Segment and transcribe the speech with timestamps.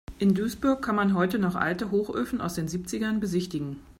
[0.17, 3.81] In Duisburg kann man heute noch alte Hochöfen aus den Siebzigern besichtigen.